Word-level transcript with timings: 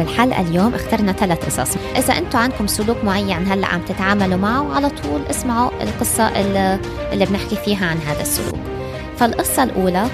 بالحلقة 0.00 0.40
اليوم 0.40 0.74
اخترنا 0.74 1.12
ثلاث 1.12 1.46
قصص. 1.46 1.76
إذا 1.96 2.18
أنتم 2.18 2.38
عندكم 2.38 2.66
سلوك 2.66 3.04
معين 3.04 3.52
هلأ 3.52 3.66
عم 3.66 3.80
تتعاملوا 3.80 4.38
معه 4.38 4.74
على 4.74 4.88
طول 4.88 5.20
اسمعوا 5.30 5.70
القصة 5.82 6.28
اللي, 6.40 7.26
بنحكي 7.26 7.56
فيها 7.56 7.86
عن 7.86 7.98
هذا 7.98 8.20
السلوك. 8.20 8.58
فالقصة 9.16 9.62
الأولى 9.62 10.06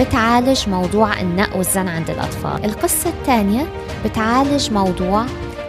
بتعالج 0.00 0.68
موضوع 0.68 1.20
النق 1.20 1.56
والزن 1.56 1.88
عند 1.88 2.10
الأطفال. 2.10 2.64
القصة 2.64 3.10
الثانية 3.10 3.66
بتعالج 4.04 4.72
موضوع 4.72 5.26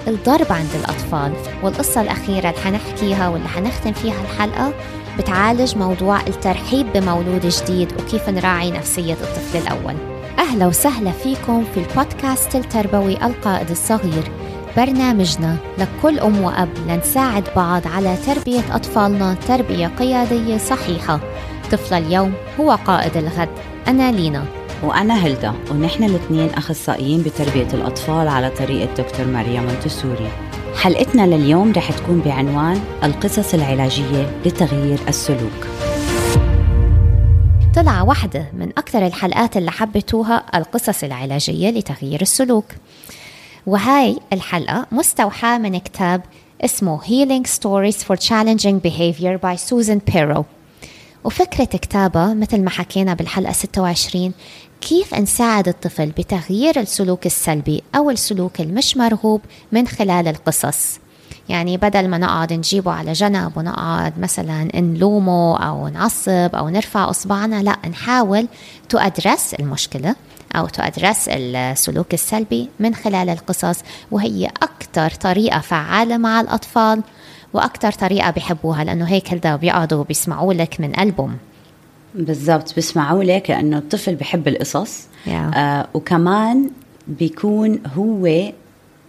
الضرب 0.08 0.52
عند 0.52 0.70
الأطفال. 0.76 1.34
والقصة 1.64 2.02
الأخيرة 2.02 2.50
اللي 2.50 2.62
حنحكيها 2.62 3.30
واللي 3.30 3.48
حنختم 3.48 3.94
فيها 3.94 4.22
الحلقة 4.22 4.74
بتعالج 5.18 5.78
موضوع 5.78 6.22
الترحيب 6.22 6.94
بمولود 6.94 7.46
جديد 7.46 7.94
وكيف 8.00 8.30
نراعي 8.30 8.72
نفسية 8.72 9.14
الطفل 9.14 9.58
الأول. 9.58 10.11
أهلا 10.52 10.68
وسهلا 10.68 11.12
فيكم 11.12 11.64
في 11.74 11.80
البودكاست 11.80 12.56
التربوي 12.56 13.26
القائد 13.26 13.72
الصغير. 13.72 14.32
برنامجنا 14.78 15.58
لكل 15.78 16.20
أم 16.20 16.42
وأب 16.42 16.70
لنساعد 16.88 17.44
بعض 17.56 17.88
على 17.88 18.18
تربية 18.26 18.76
أطفالنا 18.76 19.34
تربية 19.48 19.88
قيادية 19.88 20.58
صحيحة. 20.58 21.20
طفل 21.72 21.94
اليوم 21.94 22.34
هو 22.60 22.72
قائد 22.72 23.18
الغد. 23.18 23.50
أنا 23.88 24.12
لينا. 24.12 24.46
وأنا 24.84 25.14
هلدا 25.14 25.54
ونحن 25.72 26.04
الاثنين 26.04 26.50
أخصائيين 26.50 27.22
بتربية 27.22 27.68
الأطفال 27.74 28.28
على 28.28 28.50
طريقة 28.50 28.94
دكتور 28.94 29.26
ماريا 29.26 29.62
مونتسوري. 29.62 30.28
حلقتنا 30.76 31.36
لليوم 31.36 31.74
رح 31.78 31.92
تكون 31.92 32.20
بعنوان 32.20 32.80
القصص 33.04 33.54
العلاجية 33.54 34.32
لتغيير 34.46 35.00
السلوك. 35.08 35.68
طلع 37.76 38.02
واحدة 38.02 38.46
من 38.54 38.70
أكثر 38.70 39.06
الحلقات 39.08 39.58
اللي 39.58 39.72
حبتوها 39.72 40.46
القصص 40.56 41.04
العلاجية 41.04 41.70
لتغيير 41.70 42.22
السلوك. 42.22 42.66
وهاي 43.66 44.18
الحلقة 44.34 44.88
مستوحاة 44.92 45.58
من 45.58 45.78
كتاب 45.78 46.22
اسمه 46.62 47.00
Healing 47.02 47.48
Stories 47.48 47.98
for 47.98 48.16
Challenging 48.16 48.80
Behavior 48.88 49.38
by 49.38 49.56
Susan 49.70 50.14
Perrow. 50.14 50.44
وفكرة 51.24 51.66
كتابة 51.66 52.34
مثل 52.34 52.62
ما 52.62 52.70
حكينا 52.70 53.14
بالحلقة 53.14 53.52
26 53.52 54.34
كيف 54.82 55.14
نساعد 55.14 55.68
الطفل 55.68 56.10
بتغيير 56.10 56.80
السلوك 56.80 57.26
السلبي 57.26 57.84
أو 57.96 58.10
السلوك 58.10 58.62
المش 58.62 58.98
مرغوب 58.98 59.42
من 59.72 59.88
خلال 59.88 60.28
القصص. 60.28 61.00
يعني 61.52 61.78
بدل 61.78 62.08
ما 62.08 62.18
نقعد 62.18 62.54
نجيبه 62.54 62.92
على 62.92 63.14
جنب 63.14 63.52
ونقعد 63.58 64.20
مثلا 64.20 64.68
نلومه 64.76 65.58
أو 65.58 65.88
نعصب 65.88 66.50
أو 66.56 66.70
نرفع 66.70 67.10
إصبعنا 67.10 67.64
لا 67.64 67.76
نحاول 67.90 68.48
to 68.90 68.98
address 68.98 69.54
المشكلة 69.54 70.16
أو 70.56 70.68
to 70.68 70.82
address 70.84 71.30
السلوك 71.30 72.14
السلبي 72.14 72.70
من 72.80 72.96
خلال 72.96 73.30
القصص. 73.30 73.80
وهي 74.12 74.46
أكثر 74.64 75.10
طريقة 75.12 75.60
فعالة 75.60 76.18
مع 76.18 76.42
الأطفال 76.42 77.02
وأكثر 77.54 77.92
طريقة 77.92 78.32
بيحبوها 78.32 78.84
لأنه 78.84 79.06
هيك 79.06 79.34
هلدا 79.34 79.56
بيقعدوا 79.56 80.04
بيسمعوا 80.04 80.54
لك 80.54 80.82
من 80.82 80.92
قلبهم 80.92 81.38
بالضبط 82.16 82.76
بيسمعوا 82.76 83.24
لك 83.24 83.50
لأنه 83.50 83.78
الطفل 83.78 84.16
بحب 84.16 84.48
القصص. 84.48 85.02
Yeah. 85.26 85.30
آه 85.30 85.88
وكمان 85.94 86.70
بيكون 87.08 87.80
هو 87.98 88.52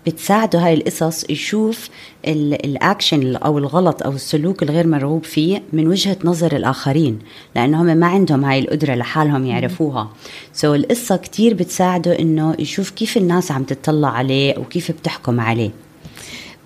بتساعده 0.06 0.58
هاي 0.58 0.74
القصص 0.74 1.30
يشوف 1.30 1.88
الاكشن 2.24 3.36
أو 3.36 3.58
الغلط 3.58 4.02
أو 4.02 4.12
السلوك 4.12 4.62
الغير 4.62 4.86
مرغوب 4.86 5.24
فيه 5.24 5.62
من 5.72 5.88
وجهة 5.88 6.16
نظر 6.24 6.56
الآخرين 6.56 7.18
لأنه 7.56 7.82
هم 7.82 7.86
ما 7.96 8.06
عندهم 8.06 8.44
هاي 8.44 8.58
القدرة 8.58 8.94
لحالهم 8.94 9.46
يعرفوها. 9.46 10.10
سو 10.52 10.72
so 10.72 10.76
القصة 10.76 11.16
كتير 11.16 11.54
بتساعده 11.54 12.18
إنه 12.18 12.54
يشوف 12.58 12.90
كيف 12.90 13.16
الناس 13.16 13.52
عم 13.52 13.64
تطلع 13.64 14.08
عليه 14.08 14.58
وكيف 14.58 14.90
بتحكم 14.90 15.40
عليه. 15.40 15.70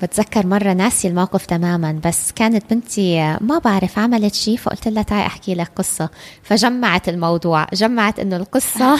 بتذكر 0.02 0.46
مرة 0.46 0.72
ناسي 0.72 1.08
الموقف 1.08 1.46
تماما 1.46 2.00
بس 2.04 2.32
كانت 2.32 2.70
بنتي 2.74 3.36
ما 3.40 3.58
بعرف 3.64 3.98
عملت 3.98 4.34
شيء 4.34 4.56
فقلت 4.56 4.88
لها 4.88 5.02
تعي 5.02 5.26
أحكي 5.26 5.54
لك 5.54 5.70
قصة. 5.76 6.10
فجمعت 6.42 7.08
الموضوع 7.08 7.66
جمعت 7.72 8.18
إنه 8.18 8.36
القصة 8.36 8.98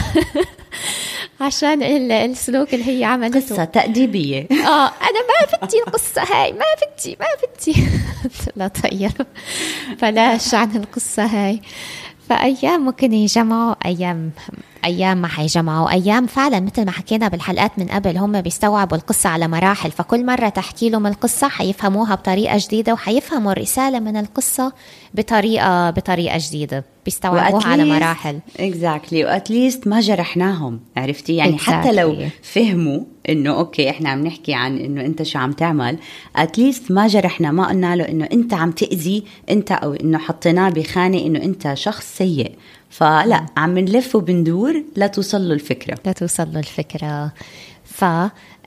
عشان 1.41 1.83
السلوك 2.13 2.75
اللي 2.75 2.89
هي 3.01 3.05
عملته. 3.05 3.41
قصة 3.41 3.65
تأديبية. 3.65 4.41
آه 4.51 4.87
أنا 4.87 5.21
ما 5.29 5.59
بدي 5.63 5.79
القصة 5.87 6.23
هاي 6.23 6.53
ما 6.53 6.65
بدي 6.83 7.19
ما 7.21 7.27
بدي 7.43 7.87
لا 8.57 8.69
طيب 8.69 9.13
بلاش 10.03 10.55
عن 10.55 10.77
القصة 10.77 11.25
هاي. 11.25 11.61
فأيام 12.29 12.81
ممكن 12.85 13.13
يجمعوا 13.13 13.75
أيام 13.85 14.31
أيام 14.87 15.19
ما 15.19 15.29
حيجمعوا 15.29 15.91
أيام 15.91 16.27
فعلا 16.27 16.61
مثل 16.61 16.85
ما 16.85 16.91
حكينا 16.91 17.29
بالحلقات 17.29 17.79
من 17.79 17.87
قبل 17.87 18.19
هم 18.19 18.41
بيستوعبوا 18.41 18.97
القصة 18.97 19.29
على 19.29 19.49
مراحل 19.49 19.91
فكل 19.91 20.27
مرة 20.27 20.49
تحكي 20.49 20.91
لهم 20.91 21.07
القصة 21.07 21.49
حيفهموها 21.49 22.15
بطريقة 22.15 22.57
جديدة 22.59 22.93
وحيفهموا 22.93 23.53
الرسالة 23.53 24.01
من 24.01 24.17
القصة 24.17 24.73
بطريقة 25.15 25.91
بطريقة 25.91 26.39
جديدة. 26.41 26.85
بيستوعبوها 27.05 27.67
على 27.67 27.85
مراحل. 27.85 28.41
اكزاكتلي 28.61 29.25
واتليست 29.25 29.87
ما 29.87 30.01
جرحناهم 30.01 30.81
عرفتي؟ 30.97 31.37
يعني 31.37 31.59
exactly. 31.59 31.61
حتى 31.61 31.93
لو 31.93 32.17
فهموا 32.43 33.01
إنه 33.29 33.51
okay 33.51 33.91
إحنا 33.91 34.11
عم 34.11 34.27
نحكي 34.27 34.55
عن 34.55 34.79
إنه 34.79 35.01
أنت 35.01 35.23
شو 35.23 35.39
عم 35.39 35.53
تعمل 35.53 35.99
at 36.37 36.52
least 36.52 36.91
ما 36.91 37.07
جرحنا 37.07 37.51
ما 37.51 37.69
قلنا 37.69 37.97
له 37.97 38.09
إنه 38.09 38.29
أنت 38.33 38.55
عم 38.55 38.71
تأذي 38.71 39.25
أنت 39.51 39.73
أو 39.73 39.95
إنه 39.95 40.19
حطيناه 40.19 40.69
بخانة 40.71 41.19
إنه 41.19 41.43
أنت 41.43 41.75
شخص 41.75 42.17
سيء. 42.17 42.53
فلا 42.91 43.47
عم 43.57 43.79
نلف 43.79 44.17
وبندور 44.17 44.83
لتوصل 44.97 45.49
له 45.49 45.55
الفكرة. 45.55 45.99
لتوصل 46.07 46.53
له 46.53 46.59
الفكرة. 46.59 47.33
ف 47.85 48.05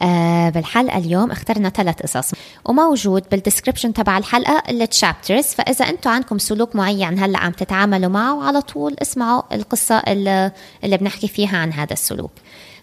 آه 0.01 0.49
بالحلقة 0.49 0.97
اليوم 0.97 1.31
اخترنا 1.31 1.69
ثلاث 1.69 2.01
قصص. 2.01 2.31
وموجود 2.65 3.23
بال 3.31 3.41
description 3.41 3.93
تبع 3.93 4.17
الحلقة 4.17 4.63
ال 4.69 4.77
chapters 4.77 5.43
فإذا 5.45 5.85
أنتم 5.89 6.09
عندكم 6.09 6.37
سلوك 6.37 6.75
معين 6.75 7.19
هلأ 7.19 7.39
عم 7.39 7.51
تتعاملوا 7.51 8.09
معه 8.09 8.43
على 8.43 8.61
طول 8.61 8.95
اسمعوا 9.01 9.55
القصة 9.55 9.97
اللي, 9.97 10.51
اللي 10.83 10.97
بنحكي 10.97 11.27
فيها 11.27 11.57
عن 11.57 11.73
هذا 11.73 11.93
السلوك. 11.93 12.31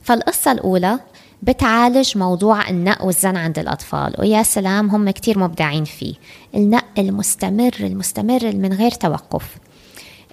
فالقصة 0.03 0.53
الأولى 0.53 0.99
بتعالج 1.43 2.19
موضوع 2.19 2.69
النق 2.69 3.05
والزن 3.05 3.37
عند 3.37 3.59
الأطفال. 3.59 4.15
ويا 4.19 4.43
سلام 4.43 4.91
هم 4.91 5.11
كتير 5.11 5.39
مبدعين 5.39 5.85
فيه. 5.85 6.15
النق 6.55 6.85
المستمر 6.99 7.75
المستمر 7.81 8.53
من 8.53 8.73
غير 8.73 8.91
توقف. 8.91 9.57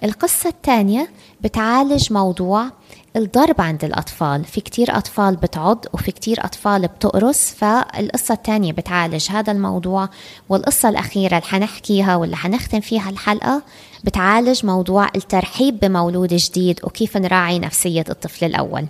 القصة 0.04 0.48
الثانية 0.48 1.08
بتعالج 1.40 2.12
موضوع 2.12 2.70
الضرب 3.16 3.60
عند 3.60 3.84
الأطفال. 3.84 4.44
في 4.44 4.60
كتير 4.60 4.96
أطفال 4.96 5.36
بتعض 5.36 5.84
وفي 5.92 6.12
كتير 6.12 6.44
أطفال 6.44 6.86
بتقرص 6.86 7.50
فالقصة 7.54 8.34
الثانية 8.34 8.72
بتعالج 8.72 9.30
هذا 9.30 9.52
الموضوع. 9.52 10.08
والقصة 10.48 10.88
الأخيرة 10.88 11.36
اللي 11.36 11.48
حنحكيها 11.48 12.16
واللي 12.16 12.36
حنختم 12.36 12.80
فيها 12.80 13.10
الحلقة 13.10 13.62
بتعالج 14.04 14.66
موضوع 14.66 15.08
الترحيب 15.16 15.80
بمولود 15.80 16.34
جديد 16.34 16.80
وكيف 16.84 17.16
نراعي 17.16 17.58
نفسية 17.58 18.04
الطفل 18.10 18.44
الأول. 18.44 18.86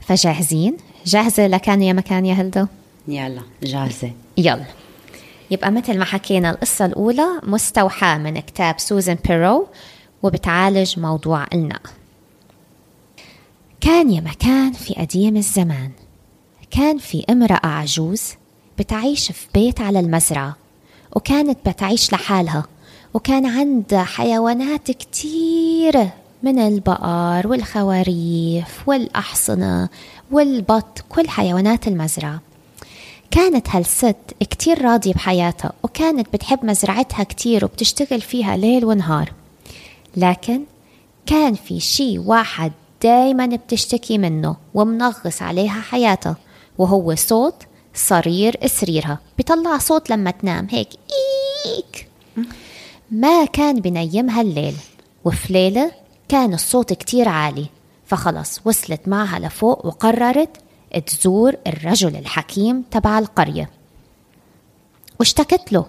فجاهزين؟ 0.00 0.76
جاهزة 1.06 1.46
لكان 1.46 1.82
يا 1.82 1.92
مكان 1.92 2.26
يا 2.26 2.34
هلدو؟ 2.34 2.66
يلا 3.08 3.42
جاهزة. 3.62 4.10
يلا. 4.36 4.64
يبقى 5.50 5.70
مثل 5.70 5.98
ما 5.98 6.04
حكينا 6.04 6.50
القصة 6.50 6.84
الأولى 6.84 7.26
مستوحاة 7.42 8.18
من 8.18 8.40
كتاب 8.40 8.78
سوزان 8.78 9.18
بيرو 9.28 9.66
وبتعالج 10.22 10.98
موضوع 10.98 11.46
النق 11.54 11.92
كان 13.80 14.10
يا 14.10 14.20
مكان 14.20 14.72
في 14.72 14.94
قديم 14.94 15.36
الزمان. 15.36 15.90
كان 16.70 16.98
في 16.98 17.24
امرأة 17.30 17.66
عجوز 17.66 18.22
بتعيش 18.78 19.32
في 19.32 19.46
بيت 19.54 19.80
على 19.80 20.00
المزرعة 20.00 20.56
وكانت 21.16 21.68
بتعيش 21.68 22.12
لحالها 22.12 22.64
وكان 23.14 23.46
عندها 23.46 24.04
حيوانات 24.04 24.90
كتيرة 24.90 26.12
من 26.42 26.58
البقر 26.58 27.46
والخواريف 27.48 28.88
والأحصنة 28.88 29.88
والبط 30.30 31.04
كل 31.08 31.28
حيوانات 31.28 31.88
المزرعة. 31.88 32.40
كانت 33.30 33.68
هالست 33.68 34.16
كتير 34.40 34.82
راضية 34.82 35.12
بحياتها 35.12 35.72
وكانت 35.82 36.32
بتحب 36.32 36.64
مزرعتها 36.64 37.22
كتير 37.24 37.64
وبتشتغل 37.64 38.20
فيها 38.20 38.56
ليل 38.56 38.84
ونهار. 38.84 39.32
لكن 40.16 40.62
كان 41.26 41.54
في 41.54 41.80
شي 41.80 42.18
واحد 42.18 42.72
دايما 43.02 43.46
بتشتكي 43.46 44.18
منه 44.18 44.56
ومنغص 44.74 45.42
عليها 45.42 45.80
حياتها 45.80 46.36
وهو 46.78 47.14
صوت 47.14 47.54
صرير 47.94 48.66
سريرها. 48.66 49.18
بيطلع 49.36 49.78
صوت 49.78 50.10
لما 50.10 50.30
تنام 50.30 50.66
هيك 50.70 50.88
إيك. 51.66 52.08
ما 53.10 53.44
كان 53.44 53.80
بنيمها 53.80 54.42
الليل 54.42 54.76
وفي 55.24 55.52
ليلة 55.52 55.92
كان 56.28 56.54
الصوت 56.54 56.92
كتير 56.92 57.28
عالي. 57.28 57.66
فخلص 58.06 58.60
وصلت 58.64 59.08
معها 59.08 59.38
لفوق 59.38 59.86
وقررت 59.86 60.56
تزور 61.06 61.54
الرجل 61.66 62.16
الحكيم 62.16 62.84
تبع 62.90 63.18
القرية. 63.18 63.70
واشتكت 65.20 65.72
له 65.72 65.86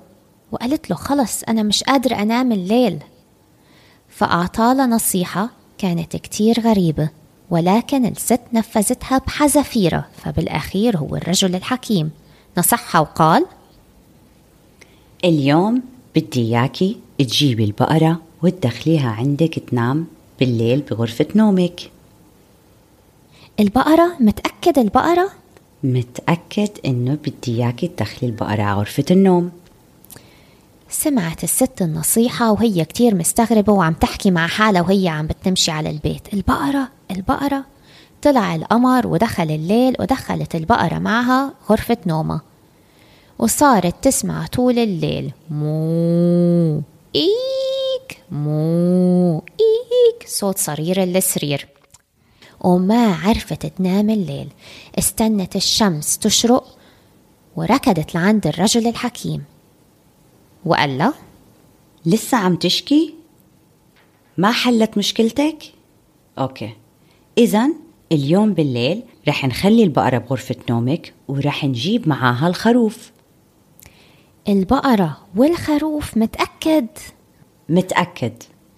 وقالت 0.51 0.89
له 0.89 0.95
خلص 0.95 1.43
أنا 1.43 1.63
مش 1.63 1.83
قادر 1.83 2.15
أنام 2.15 2.51
الليل. 2.51 2.99
فأعطاها 4.11 4.85
نصيحة 4.85 5.49
كانت 5.77 6.15
كتير 6.15 6.59
غريبة 6.59 7.09
ولكن 7.49 8.05
الست 8.05 8.41
نفذتها 8.53 9.17
بحذافيرها 9.17 10.07
فبالأخير 10.17 10.97
هو 10.97 11.15
الرجل 11.15 11.55
الحكيم. 11.55 12.11
نصحها 12.57 13.01
وقال 13.01 13.45
اليوم 15.25 15.81
بدي 16.15 16.41
إياكي 16.41 16.97
تجيبي 17.19 17.63
البقرة 17.63 18.21
وتدخليها 18.43 19.09
عندك 19.09 19.63
تنام 19.71 20.05
بالليل 20.39 20.81
بغرفة 20.81 21.27
نومك. 21.35 21.91
البقرة؟ 23.59 24.17
متأكد 24.19 24.79
البقرة؟ 24.79 25.29
متأكد 25.83 26.69
إنه 26.85 27.17
بدي 27.25 27.63
إياكي 27.63 27.87
تدخلي 27.87 28.29
البقرة 28.29 28.61
على 28.61 28.79
غرفة 28.79 29.05
النوم. 29.11 29.51
سمعت 30.91 31.43
الست 31.43 31.81
النصيحة 31.81 32.51
وهي 32.51 32.85
كتير 32.85 33.15
مستغربة 33.15 33.73
وعم 33.73 33.93
تحكي 33.93 34.31
مع 34.31 34.47
حالها 34.47 34.81
وهي 34.81 35.07
عم 35.07 35.27
بتمشي 35.27 35.71
على 35.71 35.89
البيت. 35.89 36.33
البقرة 36.33 36.87
البقرة. 37.11 37.65
طلع 38.21 38.55
القمر 38.55 39.07
ودخل 39.07 39.43
الليل 39.43 39.95
ودخلت 39.99 40.55
البقرة 40.55 40.99
معها 40.99 41.53
غرفة 41.69 41.97
نومها 42.05 42.41
وصارت 43.39 43.95
تسمع 44.01 44.45
طول 44.45 44.79
الليل. 44.79 45.31
مو. 45.49 46.81
إيك. 47.15 48.17
مو. 48.31 49.37
إيك. 49.37 50.27
صوت 50.27 50.57
صرير 50.57 51.03
السرير. 51.03 51.67
وما 52.61 53.15
عرفت 53.15 53.65
تنام 53.65 54.09
الليل. 54.09 54.47
استنت 54.99 55.55
الشمس 55.55 56.17
تشرق 56.17 56.77
وركضت 57.55 58.15
لعند 58.15 58.47
الرجل 58.47 58.87
الحكيم. 58.87 59.43
وقال 60.65 60.97
له 60.97 61.13
لسه 62.05 62.37
عم 62.37 62.55
تشكي؟ 62.55 63.13
ما 64.37 64.51
حلت 64.51 64.97
مشكلتك؟ 64.97 65.57
أوكي. 66.39 66.73
إذا 67.37 67.69
اليوم 68.11 68.53
بالليل 68.53 69.03
رح 69.27 69.45
نخلي 69.45 69.83
البقرة 69.83 70.17
بغرفة 70.17 70.55
نومك 70.69 71.13
ورح 71.27 71.65
نجيب 71.65 72.09
معاها 72.09 72.47
الخروف. 72.47 73.11
البقرة 74.47 75.17
والخروف 75.35 76.17
متأكد؟ 76.17 76.87
متأكد. 77.69 78.33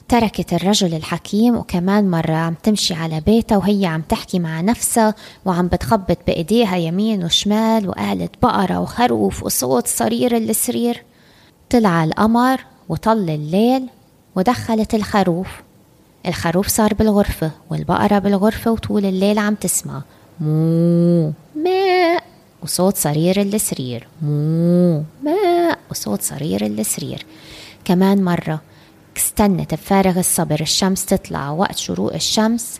تركت 0.08 0.54
الرجل 0.54 0.94
الحكيم 0.94 1.56
وكمان 1.56 2.12
مرة 2.12 2.34
عم 2.34 2.54
تمشي 2.64 2.94
على 2.94 3.22
بيتها 3.22 3.58
وهي 3.58 3.86
عم 3.86 4.02
تحكي 4.02 4.40
مع 4.40 4.62
نفسها 4.62 5.16
وعم 5.46 5.68
بتخبط 5.68 6.18
بإيديها 6.28 6.78
يمين 6.78 7.24
وشمال 7.24 7.90
وقالت 7.90 8.32
بقرة 8.42 8.80
وخروف 8.80 9.44
وصوت 9.44 9.88
صرير 9.88 10.38
السرير. 10.38 11.04
طلع 11.74 12.04
القمر 12.04 12.62
وطل 12.90 13.30
الليل 13.30 13.90
ودخلت 14.36 14.96
الخروف. 14.96 15.48
الخروف 16.26 16.68
صار 16.68 16.94
بالغرفة 16.94 17.52
والبقرة 17.70 18.20
بالغرفة 18.20 18.72
وطول 18.72 19.06
الليل 19.06 19.40
عم 19.40 19.56
تسمع. 19.56 20.02
مو 20.40 21.34
ماء 21.56 22.24
وصوت 22.64 22.98
صرير 22.98 23.42
السرير. 23.42 24.08
مو 24.22 25.04
ماء 25.24 25.80
وصوت 25.92 26.22
صرير 26.22 26.66
السرير. 26.66 27.26
كمان 27.86 28.24
مرة 28.24 28.62
استنت 29.18 29.74
بفارغ 29.74 30.20
الصبر 30.20 30.62
الشمس 30.62 31.06
تطلع 31.06 31.50
وقت 31.50 31.78
شروق 31.78 32.14
الشمس 32.14 32.80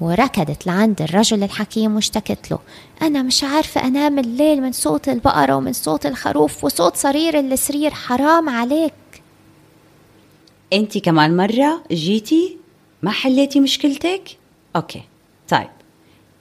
وركضت 0.00 0.66
لعند 0.66 1.02
الرجل 1.02 1.42
الحكيم 1.42 1.94
واشتكت 1.94 2.50
له. 2.50 2.58
أنا 3.02 3.22
مش 3.22 3.44
عارفة 3.44 3.86
أنام 3.86 4.18
الليل 4.18 4.62
من 4.62 4.72
صوت 4.72 5.08
البقرة 5.08 5.56
ومن 5.56 5.72
صوت 5.72 6.06
الخروف 6.06 6.64
وصوت 6.64 6.96
صرير 6.96 7.38
السرير. 7.38 7.90
حرام 7.90 8.48
عليك. 8.48 8.92
أنت 10.72 10.98
كمان 10.98 11.36
مرة 11.36 11.82
جيتي؟ 11.92 12.56
ما 13.02 13.10
حليتي 13.10 13.60
مشكلتك؟ 13.60 14.36
أوكي. 14.76 15.02
طيب. 15.48 15.68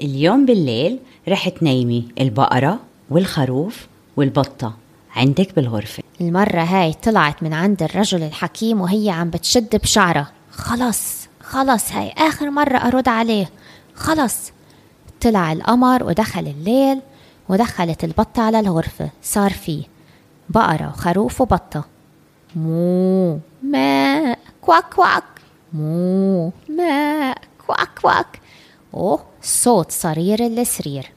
اليوم 0.02 0.46
بالليل 0.46 1.00
رح 1.28 1.50
تنيمي 1.50 2.08
البقرة 2.20 2.80
والخروف 3.10 3.88
والبطة 4.18 4.78
عندك 5.16 5.56
بالغرفة. 5.56 6.04
المرة 6.22 6.62
هاي 6.62 6.94
طلعت 6.94 7.44
من 7.44 7.54
عند 7.54 7.84
الرجل 7.84 8.24
الحكيم 8.24 8.82
وهي 8.82 9.10
عم 9.10 9.30
بتشد 9.30 9.76
بشعرها. 9.76 10.32
خلص 10.52 11.23
خلص 11.44 11.92
هاي 11.92 12.14
آخر 12.18 12.50
مرة 12.50 12.78
أرد 12.78 13.08
عليه. 13.08 13.50
خلص 13.96 14.52
طلع 15.22 15.52
القمر 15.52 16.04
ودخل 16.04 16.48
الليل 16.48 17.02
ودخلت 17.50 18.04
البطة 18.04 18.44
على 18.44 18.60
الغرفة. 18.60 19.10
صار 19.24 19.54
في 19.54 19.84
بقرة 20.50 20.88
وخروف 20.88 21.42
وبطة. 21.42 21.86
مو. 22.56 23.40
ماء 23.64 24.40
كواك 24.62 24.94
كواك. 24.94 25.24
مو. 25.74 26.52
ماء 26.70 27.38
كواك 27.68 27.90
كواك. 28.02 28.40
أوه 28.94 29.26
صوت 29.42 29.92
صرير 29.92 30.46
السرير. 30.46 31.12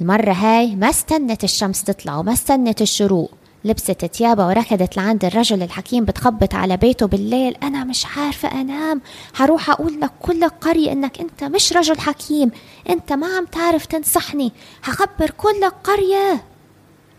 المرة 0.00 0.32
هاي 0.32 0.76
ما 0.76 0.90
استنت 0.90 1.44
الشمس 1.44 1.84
تطلع 1.84 2.16
وما 2.16 2.32
استنت 2.32 2.82
الشروق. 2.82 3.30
لبست 3.66 4.04
تيابها 4.04 4.46
وركضت 4.46 4.96
لعند 4.96 5.24
الرجل 5.24 5.62
الحكيم 5.62 6.04
بتخبط 6.04 6.54
على 6.54 6.76
بيته 6.76 7.06
بالليل. 7.06 7.56
أنا 7.62 7.84
مش 7.84 8.06
عارفة 8.16 8.60
أنام. 8.60 9.00
حروح 9.34 9.70
أقول 9.70 10.00
لك 10.00 10.10
كل 10.20 10.44
القرية 10.44 10.92
إنك 10.92 11.20
أنت 11.20 11.44
مش 11.44 11.72
رجل 11.72 11.98
حكيم. 11.98 12.50
أنت 12.90 13.12
ما 13.12 13.26
عم 13.26 13.44
تعرف 13.44 13.86
تنصحني. 13.86 14.52
حخبر 14.82 15.30
كل 15.30 15.64
القرية. 15.64 16.44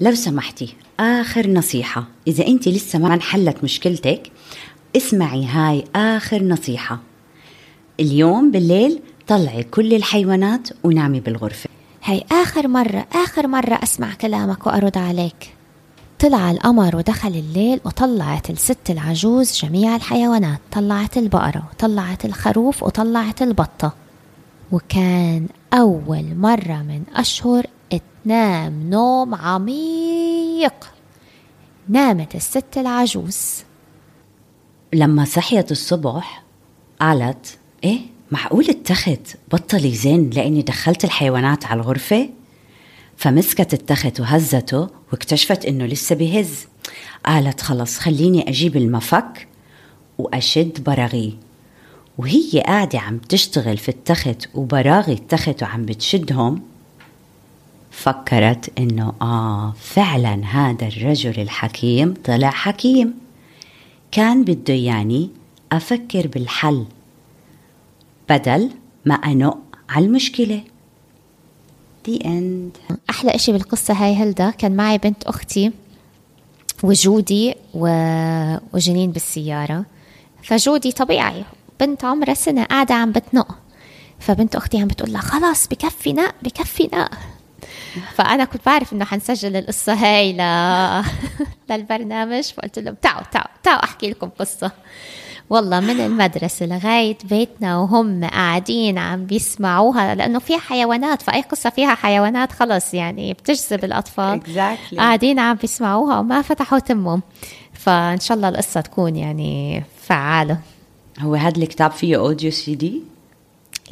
لو 0.02 0.16
سمحتي 0.16 0.74
آخر 1.00 1.48
نصيحة. 1.50 2.08
إذا 2.28 2.48
أنت 2.48 2.68
لسه 2.68 3.00
ما 3.00 3.14
انحلت 3.14 3.64
مشكلتك 3.64 4.32
اسمعي 4.98 5.46
هاي 5.46 5.84
آخر 5.96 6.44
نصيحة. 6.44 7.00
اليوم 8.00 8.52
بالليل 8.52 9.00
طلعي 9.28 9.64
كل 9.64 9.94
الحيوانات 9.94 10.70
ونامي 10.84 11.20
بالغرفة. 11.20 11.70
هاي 12.04 12.24
آخر 12.32 12.68
مرة 12.68 13.08
آخر 13.14 13.48
مرة 13.48 13.80
أسمع 13.84 14.14
كلامك 14.14 14.68
وأرد 14.68 14.98
عليك. 14.98 15.57
طلع 16.20 16.52
القمر 16.52 16.96
ودخل 16.96 17.28
الليل 17.28 17.80
وطلعت 17.86 18.50
الست 18.50 18.90
العجوز 18.90 19.60
جميع 19.62 19.96
الحيوانات 19.96 20.60
طلعت 20.72 21.18
البقرة 21.18 21.70
وطلعت 21.72 22.26
الخروف 22.26 22.84
وطلعت 22.84 23.42
البطة. 23.42 23.94
وكان 24.72 25.48
أول 25.74 26.36
مرة 26.36 26.82
من 26.88 27.04
أشهر 27.16 27.66
تنام 28.24 28.90
نوم 28.90 29.36
عميق. 29.36 30.74
نامت 31.90 32.36
الست 32.36 32.78
العجوز. 32.78 33.64
لما 34.94 35.26
صحيت 35.26 35.72
الصبح 35.72 36.44
قالت 37.02 37.58
إيه 37.84 38.00
معقول 38.32 38.70
التخت 38.70 39.38
بطل 39.52 39.86
يزن 39.86 40.30
لأني 40.30 40.62
دخلت 40.62 41.04
الحيوانات 41.04 41.66
على 41.66 41.82
الغرفة؟ 41.82 42.30
فمسكت 43.18 43.74
التخت 43.74 44.20
وهزته 44.20 44.97
واكتشفت 45.12 45.66
إنه 45.66 45.86
لسه 45.86 46.16
بهز. 46.16 46.68
قالت 47.26 47.62
خلص 47.62 48.00
خليني 48.00 48.50
أجيب 48.50 48.78
المفك 48.78 49.48
وأشد 50.18 50.84
براغيه 50.84 51.32
وهي 52.18 52.64
قاعدة 52.66 53.00
عم 53.00 53.18
تشتغل 53.18 53.78
في 53.78 53.90
التخت 53.90 54.50
وبراغي 54.54 55.14
التخت 55.14 55.64
وعم 55.64 55.86
بتشدهم. 55.86 56.62
فكرت 57.92 58.80
إنه 58.80 59.14
آه 59.22 59.74
فعلا 59.80 60.46
هذا 60.46 60.88
الرجل 60.88 61.42
الحكيم 61.42 62.14
طلع 62.24 62.50
حكيم. 62.50 63.14
كان 64.12 64.44
بده 64.44 64.74
يعني 64.74 65.30
أفكر 65.72 66.28
بالحل 66.28 66.86
بدل 68.30 68.72
ما 69.06 69.16
أنق 69.16 69.58
على 69.90 70.06
المشكلة. 70.06 70.64
دي 72.08 72.26
اند 72.26 72.78
أحلى 73.10 73.36
إشي 73.36 73.52
بالقصة 73.52 73.94
هاي 73.94 74.16
هلدا 74.16 74.50
كان 74.50 74.76
معي 74.76 74.98
بنت 74.98 75.24
أختي 75.24 75.72
وجودي 76.84 77.56
و... 77.74 77.88
وجنين 78.74 79.12
بالسيارة. 79.12 79.86
فجودي 80.44 80.92
طبيعي 80.92 81.44
بنت 81.80 82.06
عمرها 82.06 82.34
سنة 82.34 82.64
قاعدة 82.64 82.96
عم 82.96 83.12
بتنق. 83.12 83.56
فبنت 84.20 84.56
أختي 84.56 84.82
عم 84.82 84.88
بتقول 84.88 85.14
لها 85.14 85.22
خلاص 85.22 85.68
بكفي 85.68 86.14
نق 86.14 86.36
بكفي 86.42 86.90
نق. 86.94 87.12
فأنا 88.16 88.46
كنت 88.46 88.66
بعرف 88.66 88.94
إنه 88.94 89.06
حنسجل 89.06 89.56
القصة 89.56 89.94
هاي 89.94 90.34
ل... 90.34 90.42
للبرنامج 91.70 92.44
فقلت 92.44 92.80
لهم 92.80 92.96
تعوا 93.02 93.24
تعوا 93.32 93.48
تعوا 93.64 93.84
أحكي 93.84 94.10
لكم 94.10 94.30
قصة. 94.30 94.72
والله 95.50 95.80
من 95.80 96.00
المدرسة 96.00 96.66
لغاية 96.66 97.18
بيتنا 97.24 97.78
وهم 97.78 98.26
قاعدين 98.26 98.98
عم 98.98 99.26
بيسمعوها 99.26 100.16
لأنه 100.16 100.40
فيها 100.40 100.58
حيوانات 100.58 101.22
فأي 101.22 101.42
قصة 101.42 101.70
فيها 101.70 101.96
حيوانات 101.96 102.52
خلص 102.52 102.94
يعني 102.94 103.34
بتجذب 103.34 103.84
الأطفال. 103.84 104.42
Exactly. 104.42 104.98
قاعدين 104.98 105.40
عم 105.40 105.56
بيسمعوها 105.56 106.20
وما 106.20 106.42
فتحوا 106.42 106.80
تمهم. 106.80 107.22
فإن 107.74 108.20
شاء 108.20 108.38
الله 108.38 108.50
القصة 108.50 108.82
تكون 108.82 109.16
يعني 109.16 109.84
فعالة. 110.02 110.58
هو 111.20 111.36
هذا 111.36 111.58
الكتاب 111.58 111.92
فيه 111.92 112.18
audio 112.18 112.52
CD؟ 112.52 113.02